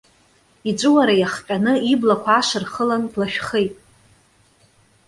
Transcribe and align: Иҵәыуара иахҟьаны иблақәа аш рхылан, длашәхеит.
Иҵәыуара 0.69 1.13
иахҟьаны 1.17 1.73
иблақәа 1.93 2.31
аш 2.39 2.49
рхылан, 2.63 3.03
длашәхеит. 3.11 3.73